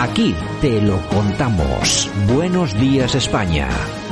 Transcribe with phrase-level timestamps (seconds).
[0.00, 2.08] Aquí te lo contamos.
[2.32, 3.68] Buenos días España.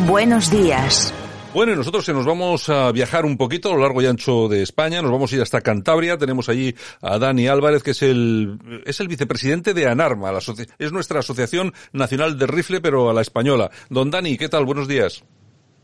[0.08, 1.14] Buenos días.
[1.54, 4.48] Bueno, y nosotros se nos vamos a viajar un poquito a lo largo y ancho
[4.48, 5.00] de España.
[5.00, 6.18] Nos vamos a ir hasta Cantabria.
[6.18, 10.32] Tenemos allí a Dani Álvarez, que es el, es el vicepresidente de ANARMA.
[10.32, 13.70] La es nuestra Asociación Nacional de Rifle, pero a la española.
[13.88, 14.64] Don Dani, ¿qué tal?
[14.64, 15.22] Buenos días.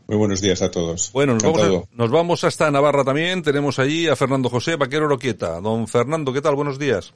[0.09, 1.13] Muy buenos días a todos.
[1.13, 3.41] Bueno, nos vamos, nos vamos, hasta Navarra también.
[3.41, 5.61] Tenemos allí a Fernando José Vaquero Oroquieta.
[5.61, 6.55] Don Fernando, ¿qué tal?
[6.55, 7.13] Buenos días.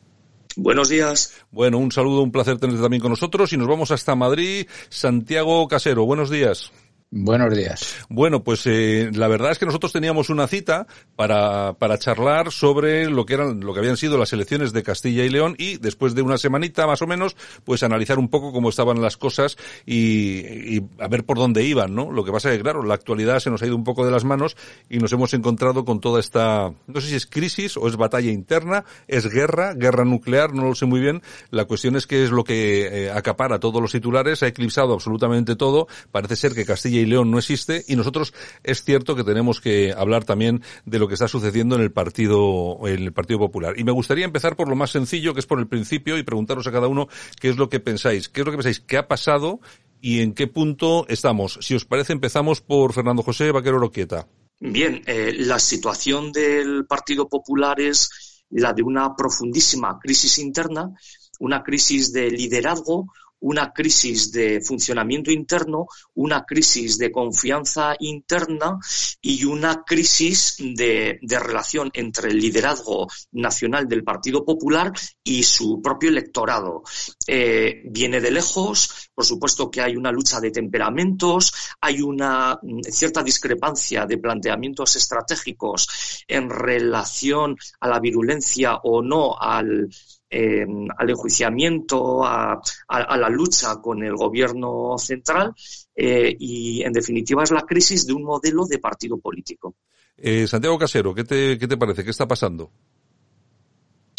[0.58, 1.34] Buenos días.
[1.52, 4.68] Bueno, un saludo, un placer tenerte también con nosotros y nos vamos hasta Madrid.
[4.90, 6.72] Santiago Casero, buenos días.
[7.10, 8.06] Buenos días.
[8.10, 13.10] Bueno, pues eh, la verdad es que nosotros teníamos una cita para, para charlar sobre
[13.10, 16.16] lo que eran, lo que habían sido las elecciones de Castilla y León y después
[16.16, 19.56] de una semanita más o menos, pues analizar un poco cómo estaban las cosas
[19.86, 22.12] y, y a ver por dónde iban, ¿no?
[22.12, 24.12] Lo que pasa es que, claro, la actualidad se nos ha ido un poco de
[24.12, 24.58] las manos
[24.90, 28.32] y nos hemos encontrado con toda esta, no sé si es crisis o es batalla
[28.32, 31.22] interna, es guerra, guerra nuclear, no lo sé muy bien.
[31.52, 35.56] La cuestión es que es lo que eh, acapara todos los titulares, ha eclipsado absolutamente
[35.56, 35.88] todo.
[36.12, 39.94] Parece ser que Castilla y León no existe y nosotros es cierto que tenemos que
[39.94, 43.76] hablar también de lo que está sucediendo en el Partido, en el Partido Popular.
[43.78, 46.68] Y me gustaría empezar por lo más sencillo, que es por el principio, y preguntaros
[46.68, 47.08] a cada uno
[47.40, 49.60] qué es lo que pensáis, qué es lo que pensáis, qué ha pasado
[50.02, 51.60] y en qué punto estamos.
[51.62, 54.28] Si os parece, empezamos por Fernando José Vaquero Roquieta.
[54.60, 60.92] Bien, eh, la situación del Partido Popular es la de una profundísima crisis interna,
[61.40, 63.08] una crisis de liderazgo,
[63.40, 68.80] una crisis de funcionamiento interno, una crisis de confianza interna
[69.22, 74.92] y una crisis de, relación entre el liderazgo nacional del Partido Popular
[75.24, 76.84] y su propio electorado.
[77.28, 82.82] Eh, viene de lejos, por supuesto que hay una lucha de temperamentos, hay una mm,
[82.90, 89.90] cierta discrepancia de planteamientos estratégicos en relación a la virulencia o no al
[90.30, 95.54] Em, al enjuiciamiento, a, la lucha con el gobierno central
[95.96, 99.76] eh, y, en definitiva, es la crisis de un modelo de partido político.
[100.18, 102.04] Eh, Santiago Casero, ¿qué te, ¿qué te parece?
[102.04, 102.70] ¿Qué está pasando?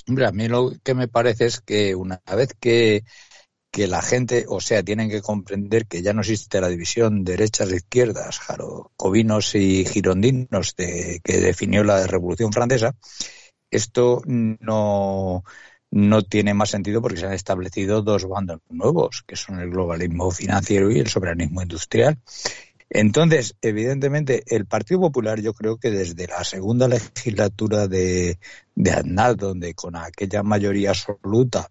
[0.09, 3.05] Hombre, a mí lo que me parece es que una vez que,
[3.71, 7.71] que la gente, o sea, tienen que comprender que ya no existe la división derechas
[7.71, 12.95] e izquierdas, jacobinos y girondinos de, que definió la Revolución Francesa,
[13.71, 15.45] esto no,
[15.91, 20.31] no tiene más sentido porque se han establecido dos bandos nuevos, que son el globalismo
[20.31, 22.19] financiero y el soberanismo industrial.
[22.91, 28.39] Entonces, evidentemente, el Partido Popular, yo creo que desde la segunda legislatura de,
[28.75, 31.71] de Aznar, donde con aquella mayoría absoluta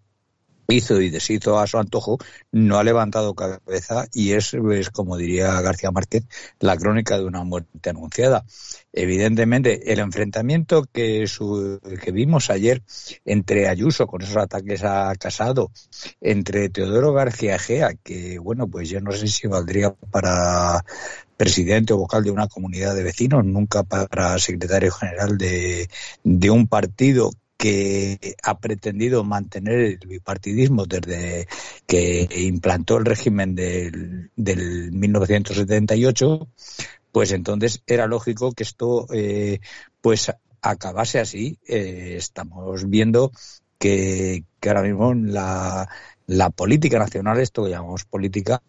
[0.70, 2.18] hizo y deshizo a su antojo,
[2.52, 4.54] no ha levantado cabeza y es,
[4.92, 6.24] como diría García Márquez,
[6.60, 8.44] la crónica de una muerte anunciada.
[8.92, 11.24] Evidentemente, el enfrentamiento que,
[12.02, 12.82] que vimos ayer
[13.24, 15.70] entre Ayuso con esos ataques a Casado,
[16.20, 20.84] entre Teodoro García Gea, que bueno, pues yo no sé si valdría para
[21.38, 25.88] presidente o vocal de una comunidad de vecinos, nunca para secretario general de,
[26.24, 31.48] de un partido que ha pretendido mantener el bipartidismo desde
[31.86, 36.48] que implantó el régimen del, del 1978,
[37.10, 39.58] pues entonces era lógico que esto eh,
[40.00, 40.32] pues
[40.62, 41.58] acabase así.
[41.66, 43.32] Eh, estamos viendo
[43.76, 48.62] que, ahora mismo la política nacional, esto que llamamos política,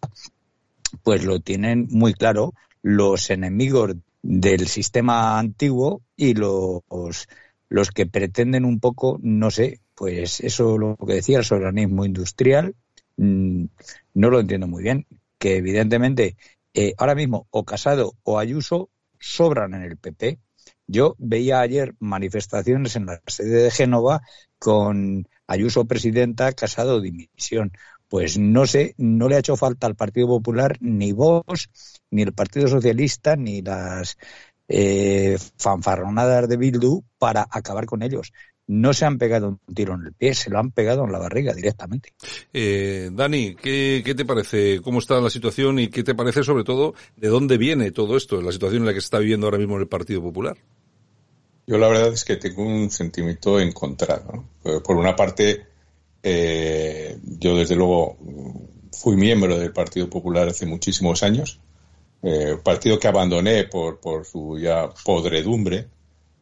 [1.04, 7.28] pues lo tienen muy claro los enemigos del sistema antiguo y los
[7.70, 12.74] los que pretenden un poco, no sé, pues eso lo que decía el soberanismo industrial,
[13.16, 13.64] mm,
[14.14, 15.06] no lo entiendo muy bien,
[15.38, 16.36] que evidentemente
[16.74, 20.38] eh, ahora mismo o Casado o Ayuso sobran en el PP.
[20.86, 24.22] Yo veía ayer manifestaciones en la sede de Génova
[24.58, 27.72] con Ayuso presidenta, Casado dimisión.
[28.08, 31.70] Pues no sé, no le ha hecho falta al Partido Popular ni vos,
[32.10, 34.18] ni el Partido Socialista, ni las
[34.70, 38.32] eh, fanfarronadas de Bildu para acabar con ellos.
[38.66, 41.18] No se han pegado un tiro en el pie, se lo han pegado en la
[41.18, 42.14] barriga directamente.
[42.52, 44.80] Eh, Dani, ¿qué, ¿qué, te parece?
[44.80, 48.40] ¿Cómo está la situación y qué te parece sobre todo de dónde viene todo esto,
[48.40, 50.56] la situación en la que se está viviendo ahora mismo en el Partido Popular?
[51.66, 54.44] Yo la verdad es que tengo un sentimiento encontrado.
[54.62, 55.66] Por una parte,
[56.22, 58.18] Eh, yo, desde luego,
[58.92, 61.60] fui miembro del Partido Popular hace muchísimos años,
[62.22, 65.88] eh, partido que abandoné por, por su ya podredumbre.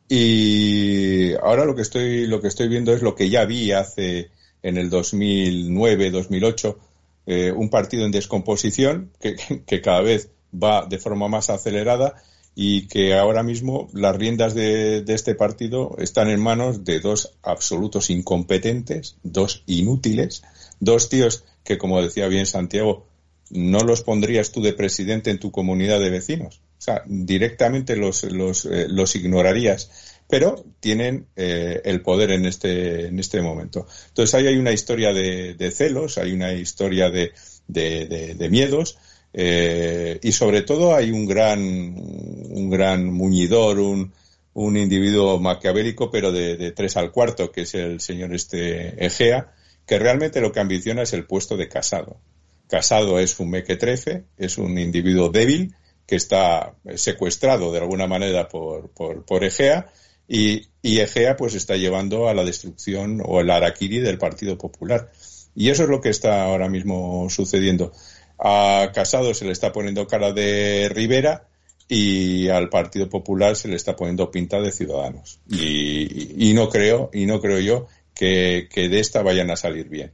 [0.08, 4.30] Y ahora lo que estoy, lo que estoy viendo es lo que ya vi hace
[4.62, 6.78] en el 2009, 2008,
[7.26, 9.36] eh, un partido en descomposición que,
[9.66, 12.22] que cada vez va de forma más acelerada
[12.60, 18.10] y que ahora mismo las riendas de, este partido están en manos de dos absolutos
[18.10, 20.42] incompetentes, dos inútiles,
[20.80, 23.06] dos tíos que, como decía bien Santiago,
[23.50, 26.60] no los pondrías tú de presidente en tu comunidad de vecinos.
[26.78, 29.90] O sea, directamente los, los, eh, los ignorarías,
[30.28, 33.86] pero tienen eh, el poder en este, en este momento.
[34.08, 37.32] Entonces ahí hay una historia de, de celos, hay una historia de,
[37.66, 38.98] de, de miedos,
[39.32, 44.12] eh, y sobre todo hay un gran, un gran muñidor, un,
[44.54, 49.52] un individuo maquiavélico, pero de, tres al cuarto, que es el señor este Egea,
[49.86, 52.20] que realmente lo que ambiciona es el puesto de casado.
[52.68, 55.74] Casado es un mequetrefe, es un individuo débil
[56.06, 59.92] que está secuestrado de alguna manera por, por, Egea
[60.26, 65.10] y, y, Egea pues está llevando a la destrucción o el araquiri del Partido Popular.
[65.54, 67.92] Y eso es lo que está ahora mismo sucediendo.
[68.38, 71.48] A Casado se le está poniendo cara de Rivera
[71.88, 75.40] y al Partido Popular se le está poniendo pinta de Ciudadanos.
[75.50, 80.12] Y, no creo, y no creo yo que, de esta vayan a salir bien.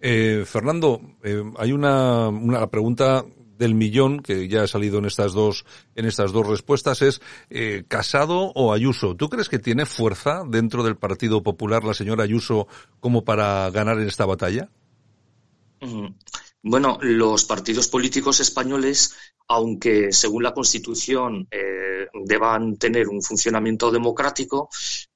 [0.00, 3.24] Eh, Fernando, eh, hay una, una pregunta
[3.60, 7.20] del millón que ya ha salido en estas dos en estas dos respuestas es
[7.50, 9.14] eh, Casado o Ayuso.
[9.14, 12.66] ¿Tú crees que tiene fuerza dentro del Partido Popular la señora Ayuso
[13.00, 14.70] como para ganar en esta batalla?
[16.62, 19.14] Bueno, los partidos políticos españoles,
[19.48, 24.68] aunque según la Constitución eh, deban tener un funcionamiento democrático,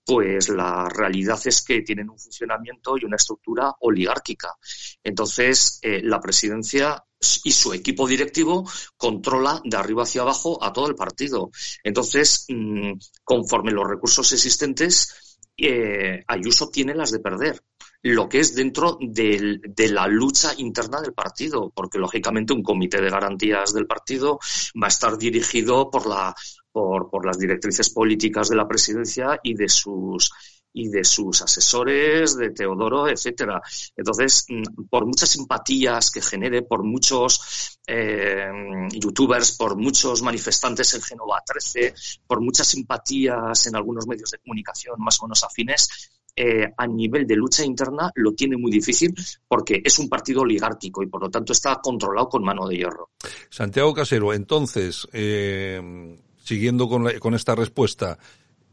[0.06, 4.54] pues la realidad es que tienen un funcionamiento y una estructura oligárquica.
[5.02, 7.04] Entonces, eh, la presidencia
[7.44, 11.50] y su equipo directivo controla de arriba hacia abajo a todo el partido.
[11.82, 12.92] Entonces, mm,
[13.22, 17.60] conforme los recursos existentes, eh, Ayuso tiene las de perder
[18.04, 23.08] lo que es dentro de la lucha interna del partido, porque lógicamente un comité de
[23.08, 24.38] garantías del partido
[24.80, 26.34] va a estar dirigido por, la,
[26.70, 30.30] por, por las directrices políticas de la presidencia y de sus
[30.76, 33.62] y de sus asesores, de Teodoro, etcétera.
[33.96, 38.48] Entonces, mm, por muchas simpatías que genere, por muchos eh,
[38.90, 41.94] youtubers, por muchos manifestantes en Génova 13,
[42.26, 47.26] por muchas simpatías en algunos medios de comunicación más o menos afines, eh, a nivel
[47.26, 49.14] de lucha interna lo tiene muy difícil
[49.46, 53.10] porque es un partido oligárquico y por lo tanto está controlado con mano de hierro.
[53.50, 58.18] Santiago Casero, entonces, eh, siguiendo con, con esta respuesta,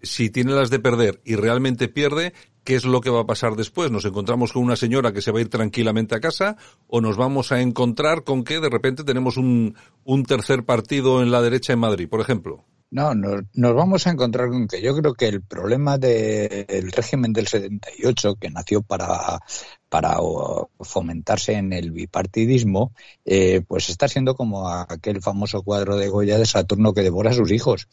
[0.02, 3.56] si tiene las de perder y realmente pierde, ¿qué es lo que va a pasar
[3.56, 3.92] después?
[3.92, 7.18] ¿Nos encontramos con una señora que se va a ir tranquilamente a casa o nos
[7.18, 11.74] vamos a encontrar con que de repente tenemos un, un tercer partido en la derecha
[11.74, 12.66] en Madrid, por ejemplo?
[12.94, 17.48] No, nos, vamos a encontrar con que yo creo que el problema del régimen del
[17.48, 19.40] 78, que nació para,
[19.88, 20.18] para
[20.82, 22.92] fomentarse en el bipartidismo,
[23.24, 27.34] eh, pues está siendo como aquel famoso cuadro de Goya de Saturno que devora a
[27.34, 27.88] sus hijos.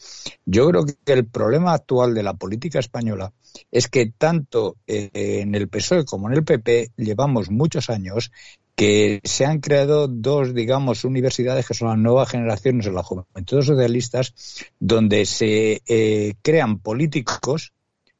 [0.45, 3.31] Yo creo que el problema actual de la política española
[3.71, 8.31] es que tanto eh, en el PSOE como en el PP llevamos muchos años
[8.79, 13.65] que se han creado dos, digamos, universidades que son las nuevas generaciones o las juventudes
[13.65, 14.33] socialistas,
[14.79, 17.73] donde se eh, crean políticos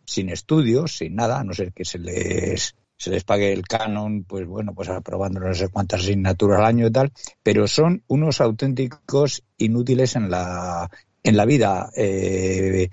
[0.03, 4.25] sin estudios, sin nada, a no ser que se les se les pague el canon,
[4.25, 8.41] pues bueno, pues aprobando no sé cuántas asignaturas al año y tal, pero son unos
[8.41, 10.91] auténticos inútiles en la,
[11.23, 12.89] en la vida eh,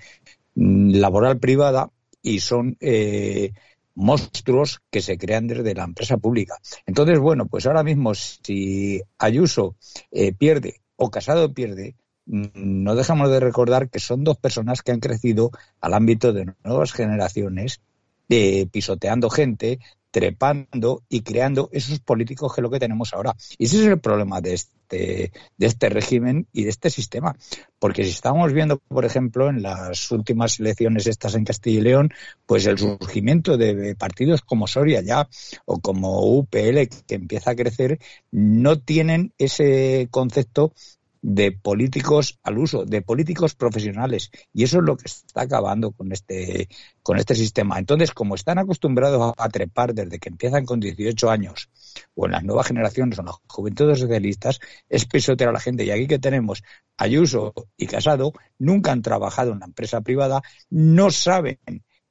[0.55, 1.89] laboral privada
[2.21, 3.51] y son eh,
[3.97, 6.57] monstruos que se crean desde la empresa pública.
[6.85, 9.75] Entonces, bueno, pues ahora mismo si Ayuso
[10.11, 11.95] eh, pierde o Casado pierde,
[12.27, 15.51] mm, no dejamos de recordar que son dos personas que han crecido
[15.81, 17.81] al ámbito de nuevas generaciones,
[18.29, 19.79] eh, pisoteando gente,
[20.11, 23.35] trepando y creando esos políticos que es lo que tenemos ahora.
[23.57, 27.35] Y ese es el problema de este, de este régimen y de este sistema.
[27.79, 32.13] Porque si estamos viendo, por ejemplo, en las últimas elecciones estas en Castilla y León,
[32.45, 35.27] pues el surgimiento de partidos como Soria ya
[35.65, 37.99] o como UPL que empieza a crecer,
[38.31, 40.73] no tienen ese concepto
[41.21, 44.31] de políticos al uso, de políticos profesionales.
[44.53, 46.67] Y eso es lo que está acabando con este,
[47.01, 47.79] con este sistema.
[47.79, 51.69] Entonces, como están acostumbrados a, trepar desde que empiezan con 18 años,
[52.15, 54.59] o en las nuevas generaciones, o en las juventudes socialistas,
[54.89, 55.83] es pisotear a la gente.
[55.83, 56.63] Y aquí que tenemos
[56.97, 61.59] Ayuso y Casado, nunca han trabajado en una empresa privada, no saben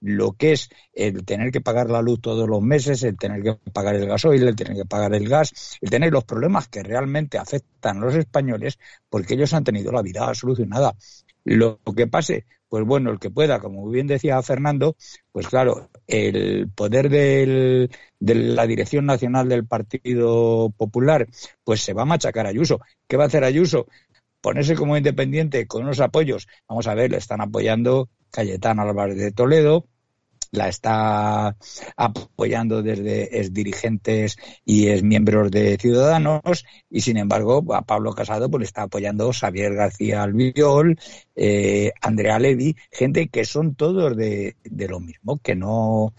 [0.01, 3.55] lo que es el tener que pagar la luz todos los meses, el tener que
[3.73, 7.39] pagar el gasoil, el tener que pagar el gas, el tener los problemas que realmente
[7.39, 10.95] afectan a los españoles, porque ellos han tenido la vida solucionada.
[11.45, 14.97] Lo que pase, pues bueno, el que pueda, como bien decía Fernando,
[15.31, 17.89] pues claro, el poder de
[18.19, 21.29] la dirección nacional del Partido Popular,
[21.63, 22.81] pues se va a machacar a Ayuso.
[23.07, 23.87] ¿Qué va a hacer Ayuso?
[24.41, 26.49] Ponerse como independiente con unos apoyos.
[26.69, 29.87] Vamos a ver, le están apoyando Cayetano Álvarez de Toledo,
[30.51, 31.57] la está
[31.97, 38.51] apoyando desde es dirigentes y es miembros de Ciudadanos y sin embargo a Pablo Casado
[38.51, 40.99] pues le está apoyando Xavier García Albiol,
[41.35, 46.13] eh, Andrea Levy, gente que son todos de, de lo mismo, que no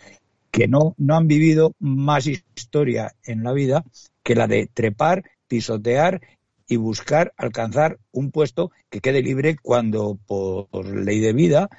[0.50, 3.84] que no, no han vivido más historia en la vida
[4.24, 6.22] que la de trepar, pisotear
[6.68, 11.70] y buscar alcanzar un puesto que quede libre cuando por ley de vida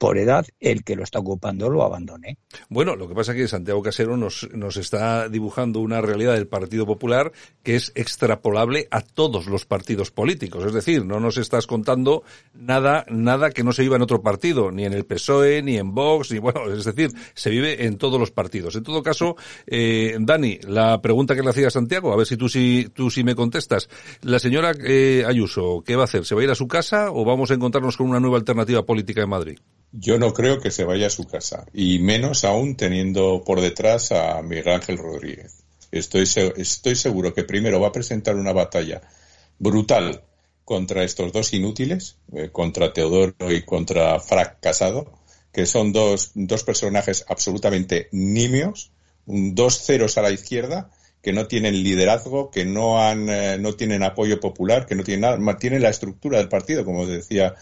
[0.00, 2.38] por edad, el que lo está ocupando lo abandone.
[2.70, 6.48] Bueno, lo que pasa es que Santiago Casero nos, nos está dibujando una realidad del
[6.48, 10.64] Partido Popular que es extrapolable a todos los partidos políticos.
[10.64, 12.22] Es decir, no nos estás contando
[12.54, 15.94] nada, nada que no se viva en otro partido, ni en el PSOE, ni en
[15.94, 18.76] Vox, ni bueno, es decir, se vive en todos los partidos.
[18.76, 22.48] En todo caso, eh, Dani, la pregunta que le hacía Santiago, a ver si tú
[22.48, 23.90] sí, tú sí me contestas.
[24.22, 26.24] La señora eh, Ayuso, ¿qué va a hacer?
[26.24, 28.86] ¿Se va a ir a su casa o vamos a encontrarnos con una nueva alternativa
[28.86, 29.58] política en Madrid?
[29.92, 34.12] Yo no creo que se vaya a su casa, y menos aún teniendo por detrás
[34.12, 35.64] a Miguel Ángel Rodríguez.
[35.90, 39.02] Estoy, estoy seguro que primero va a presentar una batalla
[39.58, 40.22] brutal
[40.64, 45.12] contra estos dos inútiles, eh, contra Teodoro y contra Frac Casado,
[45.52, 48.92] que son dos, dos personajes absolutamente nimios,
[49.26, 54.04] dos ceros a la izquierda, que no tienen liderazgo, que no, han, eh, no tienen
[54.04, 57.56] apoyo popular, que no tienen nada, tienen la estructura del partido, como decía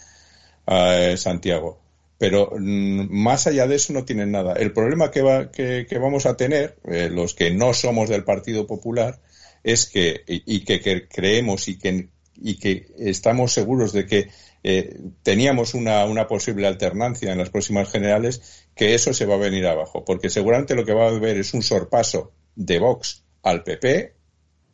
[0.67, 1.88] eh, Santiago
[2.19, 4.55] pero mm, más allá de eso no tienen nada.
[4.55, 8.67] El problema que, va, que, vamos a tener, eh, los que no somos del Partido
[8.67, 9.21] Popular,
[9.63, 14.29] es que, y, que, creemos y que, y que estamos seguros de que
[14.63, 19.39] eh, teníamos una, una, posible alternancia en las próximas generales, que eso se va a
[19.39, 23.63] venir abajo, porque seguramente lo que va a haber es un sorpaso de Vox al
[23.63, 24.15] PP,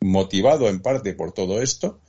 [0.01, 2.01] motivado en parte por todo esto,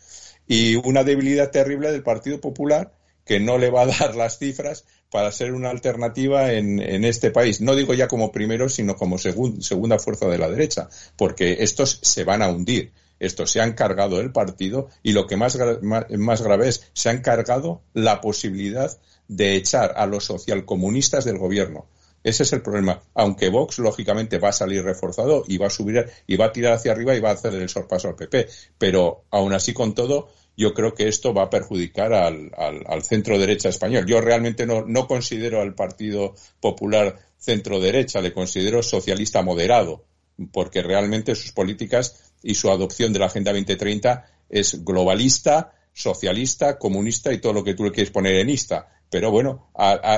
[0.46, 2.92] y una debilidad terrible del Partido Popular
[3.24, 7.30] que no le va a dar las cifras para ser una alternativa en, en este
[7.30, 7.60] país.
[7.60, 12.24] No digo ya como primero, sino como segunda fuerza de la derecha, porque estos se
[12.24, 12.92] van a hundir.
[13.18, 17.22] Estos se han cargado el partido y lo que más, más, grave es, se han
[17.22, 18.90] cargado la posibilidad
[19.28, 21.86] de echar a los socialcomunistas del gobierno.
[22.22, 23.00] Ese es el problema.
[23.14, 26.72] Aunque Vox, lógicamente, va a salir reforzado y va a subir y va a tirar
[26.72, 28.48] hacia arriba y va a hacer el sorpaso al PP.
[28.78, 33.38] Pero aún así, con todo, yo creo que esto va a perjudicar al, al, centro
[33.38, 34.06] derecha español.
[34.06, 40.04] Yo realmente no, no considero al Partido Popular centro derecha, le considero socialista moderado,
[40.52, 47.32] porque realmente sus políticas y su adopción de la Agenda 2030 es globalista, socialista, comunista
[47.32, 48.88] y todo lo que tú le quieres poner en ista.
[49.10, 49.70] Pero bueno,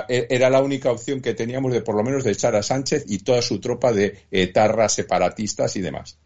[0.08, 3.04] e, era la única opción que teníamos de por lo menos de echar a Sánchez
[3.06, 6.18] y toda su tropa de etarras separatistas y demás.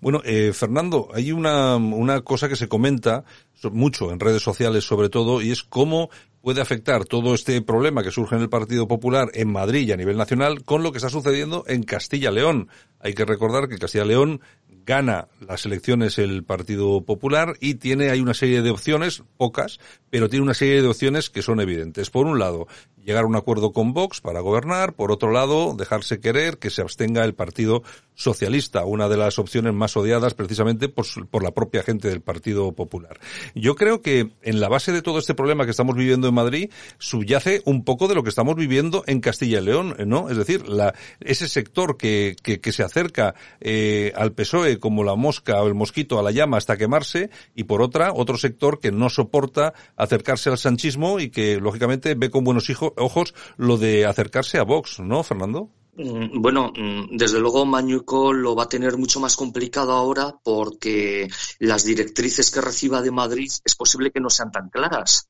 [0.00, 3.24] Bueno, eh, Fernando, hay una, una cosa que se comenta
[3.70, 6.10] mucho en redes sociales sobre todo y es cómo
[6.40, 9.96] puede afectar todo este problema que surge en el Partido Popular en Madrid y a
[9.96, 12.68] nivel nacional con lo que está sucediendo en Castilla-León.
[13.02, 14.40] Hay que recordar que Castilla-León
[14.84, 19.78] gana las elecciones el Partido Popular y tiene hay una serie de opciones, pocas,
[20.10, 22.10] pero tiene una serie de opciones que son evidentes.
[22.10, 22.66] Por un lado,
[23.04, 26.82] llegar a un acuerdo con Vox para gobernar, por otro lado, dejarse querer que se
[26.82, 27.82] abstenga el Partido
[28.14, 32.72] Socialista, una de las opciones más odiadas precisamente por, por, la propia gente del Partido
[32.72, 33.18] Popular.
[33.54, 36.70] Yo creo que en la base de todo este problema que estamos viviendo en Madrid
[36.98, 40.28] subyace un poco de lo que estamos viviendo en Castilla y León, ¿no?
[40.28, 45.16] Es decir, la, ese sector que, que, que se acerca eh, al PSOE como la
[45.16, 48.92] mosca o el mosquito a la llama hasta quemarse y por otra, otro sector que
[48.92, 54.58] no soporta acercarse al sanchismo y que lógicamente ve con buenos ojos lo de acercarse
[54.58, 55.70] a Vox, ¿no, Fernando?
[55.94, 61.28] Mm, bueno, mm, desde luego Mañuco lo va a tener mucho más complicado ahora porque
[61.58, 65.28] las directrices que reciba de Madrid es posible que no sean tan claras.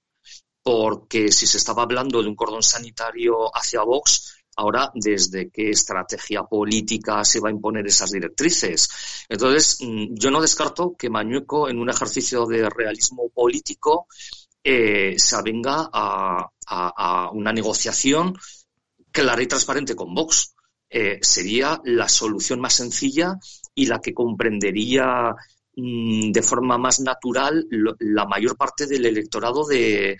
[0.65, 6.43] Porque si se estaba hablando de un cordón sanitario hacia Vox, ahora desde qué estrategia
[6.45, 8.89] política se va a imponer esas directrices.
[9.29, 14.07] Entonces, mm, yo no descarto que Mañueco, en un ejercicio de realismo político,
[14.65, 16.49] eh, se avenga a,
[17.33, 18.35] una negociación
[19.11, 20.55] clara y transparente con Vox.
[20.89, 23.39] Eh, sería la solución más sencilla
[23.75, 25.35] y la que comprendería
[25.75, 27.67] de forma más natural
[27.99, 30.19] la mayor parte del electorado de,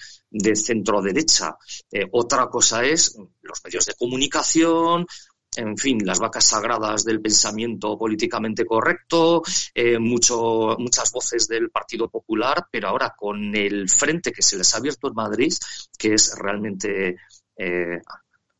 [0.55, 1.57] centro derecha.
[1.91, 5.07] Eh, otra cosa es los medios de comunicación,
[5.55, 9.43] en fin, las vacas sagradas del pensamiento políticamente correcto,
[9.75, 14.75] eh, mucho, muchas voces del Partido Popular, pero ahora con el frente que se les
[14.75, 15.53] ha abierto en Madrid,
[15.99, 17.17] que es realmente
[17.57, 18.01] eh,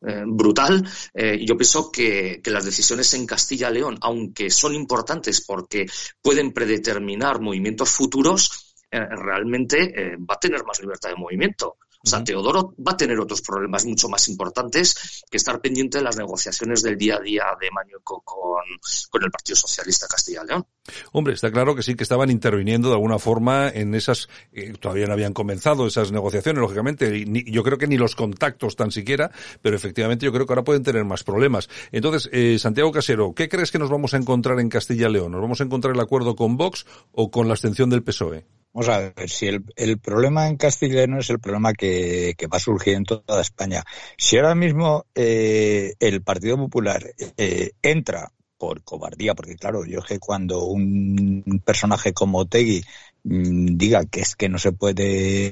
[0.05, 5.85] eh, brutal, yo pienso que, que, las decisiones en Castilla-León, aunque son importantes porque
[6.21, 11.77] pueden predeterminar movimientos futuros, realmente va a tener más libertad de movimiento.
[12.05, 16.03] O sea, Teodoro va a tener otros problemas mucho más importantes que estar pendiente de
[16.03, 18.61] las negociaciones del día a día de Mañueco con,
[19.09, 20.65] con el Partido Socialista Castilla y León.
[21.13, 25.07] Hombre, está claro que sí que estaban interviniendo de alguna forma en esas, eh, todavía
[25.07, 29.31] no habían comenzado esas negociaciones, lógicamente, y yo creo que ni los contactos tan siquiera,
[29.61, 31.69] pero efectivamente yo creo que ahora pueden tener más problemas.
[31.93, 35.31] Entonces, eh, Santiago Casero, ¿qué crees que nos vamos a encontrar en Castilla y León?
[35.31, 38.45] ¿Nos vamos a encontrar el acuerdo con Vox o con la abstención del PSOE?
[38.73, 42.57] Vamos a ver, si el, el problema en castellano es el problema que, que, va
[42.57, 43.83] a surgir en toda España.
[44.17, 47.03] Si ahora mismo eh, el Partido Popular
[47.37, 52.83] eh, entra por cobardía, porque claro, yo que cuando un personaje como Tegui
[53.23, 55.51] mm, diga que es que no se puede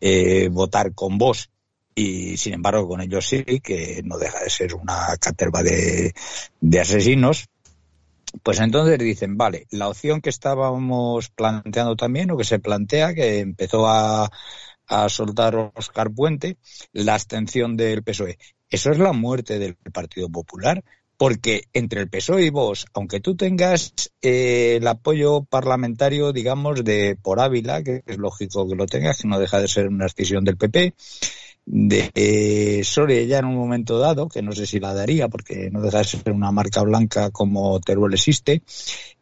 [0.00, 1.50] eh, votar con vos
[1.94, 6.12] y sin embargo con ellos sí, que no deja de ser una caterva de,
[6.60, 7.48] de asesinos,
[8.42, 13.40] pues entonces dicen, vale, la opción que estábamos planteando también, o que se plantea, que
[13.40, 14.30] empezó a,
[14.86, 16.58] a soltar Oscar Puente,
[16.92, 18.38] la abstención del PSOE.
[18.68, 20.82] Eso es la muerte del Partido Popular,
[21.16, 27.16] porque entre el PSOE y vos, aunque tú tengas eh, el apoyo parlamentario, digamos, de
[27.20, 30.44] por Ávila, que es lógico que lo tengas, que no deja de ser una decisión
[30.44, 30.94] del PP,
[31.66, 35.70] de eh, Soria ya en un momento dado, que no sé si la daría porque
[35.70, 38.62] no deja de ser una marca blanca como Teruel existe,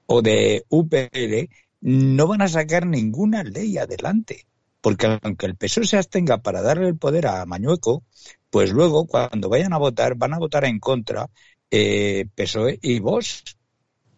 [0.06, 1.48] o de UPL,
[1.82, 4.46] no van a sacar ninguna ley adelante.
[4.80, 8.02] Porque aunque el PSOE se abstenga para darle el poder a Mañueco,
[8.50, 11.30] pues luego cuando vayan a votar van a votar en contra
[11.70, 13.44] eh, PSOE y vos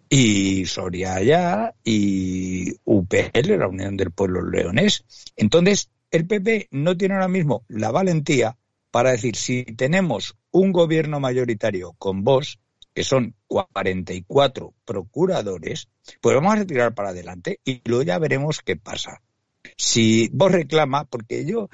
[0.08, 5.04] y Soria ya y UPL, la Unión del Pueblo Leonés.
[5.36, 8.56] Entonces, el PP no tiene ahora mismo la valentía
[8.92, 12.60] para decir, si tenemos un gobierno mayoritario con vos,
[12.94, 15.88] que son 44 procuradores,
[16.20, 19.22] pues vamos a tirar para adelante y luego ya veremos qué pasa.
[19.76, 21.68] Si vos reclama, porque yo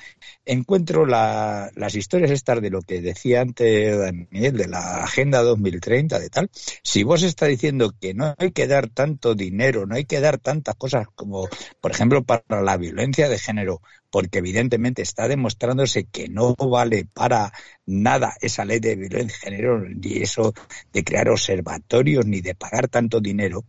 [0.47, 6.31] encuentro las historias estas de lo que decía antes Daniel, de la Agenda 2030, de
[6.31, 6.51] tal,
[6.83, 10.39] si vos está diciendo que no hay que dar tanto dinero, no hay que dar
[10.39, 11.49] tantas cosas como,
[11.81, 17.53] por ejemplo, para la violencia de género, porque evidentemente está demostrándose que no vale para
[17.87, 20.53] nada esa ley de violencia de género, ni eso
[20.93, 23.65] de crear observatorios, ni de pagar tanto dinero,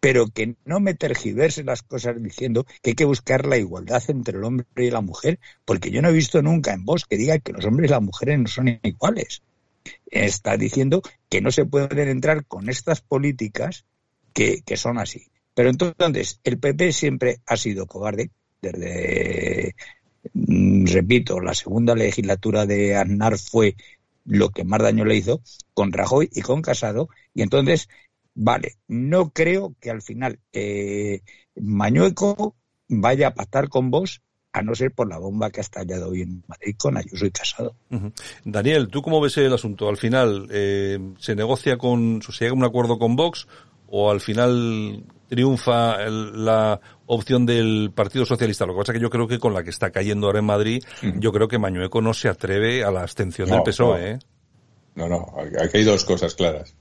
[0.00, 4.38] pero que no me tergiverse las cosas diciendo que hay que buscar la igualdad entre
[4.38, 7.38] el hombre y la mujer, porque yo no he visto nunca en vos que diga
[7.38, 9.42] que los hombres y las mujeres no son iguales.
[10.06, 13.84] Está diciendo que no se pueden entrar con estas políticas
[14.32, 15.28] que, que son así.
[15.54, 18.30] Pero entonces, el PP siempre ha sido cobarde,
[18.60, 19.74] desde,
[20.32, 23.76] mm, repito, la segunda legislatura de Aznar fue
[24.24, 25.40] lo que más daño le hizo
[25.74, 27.88] con Rajoy y con Casado, y entonces,
[28.34, 31.20] vale, no creo que al final eh,
[31.54, 32.56] Mañueco
[32.88, 34.20] vaya a pactar con vos
[34.52, 37.30] a no ser por la bomba que ha estallado hoy en Madrid con Ayuso y
[37.30, 37.76] Casado.
[38.42, 39.88] Daniel, ¿tú cómo ves el asunto?
[39.88, 43.46] Al final, eh, ¿se negocia con, se llega a un acuerdo con Vox
[43.86, 48.66] o al final triunfa la opción del Partido Socialista.
[48.66, 50.44] Lo que pasa es que yo creo que con la que está cayendo ahora en
[50.44, 50.82] Madrid,
[51.18, 54.10] yo creo que Mañueco no se atreve a la abstención del PSOE.
[54.10, 54.18] ¿eh?
[54.94, 56.74] No, no, aquí hay dos cosas claras.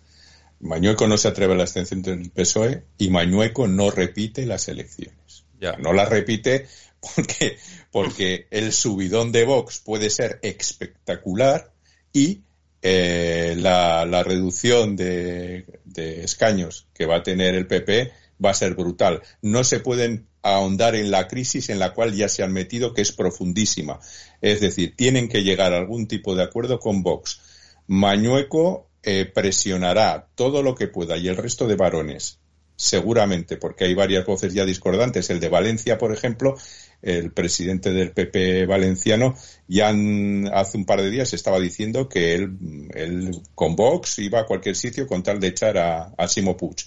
[0.59, 5.45] Mañueco no se atreve a la abstención del PSOE y Mañueco no repite las elecciones.
[5.59, 5.73] Ya.
[5.77, 6.67] No las repite
[7.15, 7.57] porque,
[7.91, 11.71] porque el subidón de Vox puede ser espectacular
[12.13, 12.41] y
[12.81, 18.11] eh, la, la, reducción de, de, escaños que va a tener el PP
[18.43, 19.21] va a ser brutal.
[19.41, 23.01] No se pueden ahondar en la crisis en la cual ya se han metido, que
[23.01, 23.99] es profundísima.
[24.41, 27.41] Es decir, tienen que llegar a algún tipo de acuerdo con Vox.
[27.87, 32.39] Mañueco eh, presionará todo lo que pueda y el resto de varones,
[32.75, 35.29] seguramente, porque hay varias voces ya discordantes.
[35.29, 36.55] El de Valencia, por ejemplo,
[37.01, 39.35] el presidente del PP valenciano,
[39.67, 39.89] ya
[40.53, 45.07] hace un par de días estaba diciendo que él, con Vox iba a cualquier sitio
[45.07, 46.77] con tal de echar a, a Simo Puig.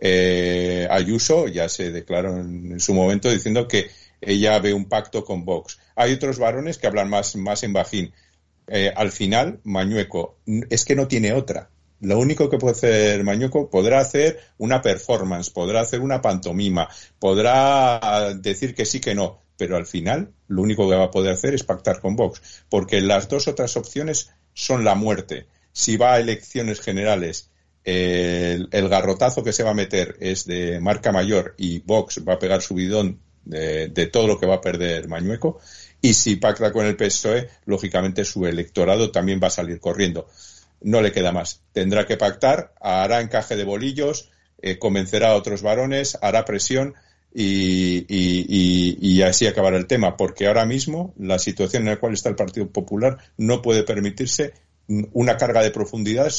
[0.00, 5.44] Eh, Ayuso ya se declaró en, su momento diciendo que ella ve un pacto con
[5.44, 5.78] Vox.
[5.94, 8.12] Hay otros varones que hablan más, más en bajín.
[8.66, 11.70] Eh, al final, Mañueco es que no tiene otra.
[12.00, 18.32] Lo único que puede hacer Mañueco podrá hacer una performance, podrá hacer una pantomima, podrá
[18.34, 21.52] decir que sí que no, pero al final lo único que va a poder hacer
[21.52, 25.46] es pactar con Vox, porque las dos otras opciones son la muerte.
[25.72, 27.50] Si va a elecciones generales,
[27.84, 32.38] el, garrotazo que se va a meter es de marca mayor y Vox va a
[32.38, 35.60] pegar su bidón de, de todo lo que va a perder Mañueco.
[36.02, 40.26] Y si pacta con el PSOE, lógicamente su electorado también va a salir corriendo
[40.80, 41.62] no le queda más.
[41.72, 46.94] Tendrá que pactar, hará encaje de bolillos, eh, convencerá a otros varones, hará presión
[47.32, 52.28] y, y, así acabará el tema, porque ahora mismo la situación en la cual está
[52.28, 54.54] el Partido Popular no puede permitirse
[55.12, 56.32] una carga de profundidad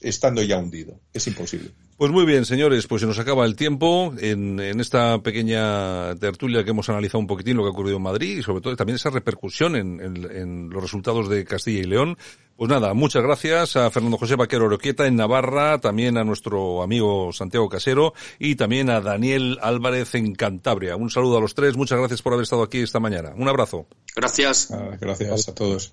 [0.00, 1.00] estando ya hundido.
[1.12, 1.70] Es imposible.
[1.98, 6.62] Pues muy bien, señores, pues se nos acaba el tiempo en, en, esta pequeña tertulia
[6.62, 8.94] que hemos analizado un poquitín lo que ha ocurrido en Madrid y sobre todo también
[8.94, 12.16] esa repercusión en, en, los resultados de Castilla y León.
[12.56, 17.32] Pues nada, muchas gracias a Fernando José Vaquero Oroquieta en Navarra, también a nuestro amigo
[17.32, 20.94] Santiago Casero y también a Daniel Álvarez en Cantabria.
[20.94, 23.32] Un saludo a los tres, muchas gracias por haber estado aquí esta mañana.
[23.36, 23.88] Un abrazo.
[24.14, 24.70] Gracias.
[24.70, 25.92] Ah, gracias a todos.